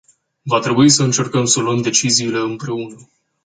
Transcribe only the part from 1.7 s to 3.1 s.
deciziile împreună.